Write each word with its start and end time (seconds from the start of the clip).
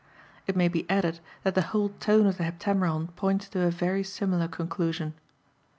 It 0.47 0.55
may 0.55 0.67
be 0.67 0.89
added 0.89 1.19
that 1.43 1.53
the 1.53 1.61
whole 1.61 1.89
tone 1.99 2.25
of 2.25 2.39
the 2.39 2.43
Heptameron 2.43 3.09
points 3.15 3.47
to 3.49 3.61
a 3.61 3.69
very 3.69 4.03
similar 4.03 4.47
conclusion. 4.47 5.13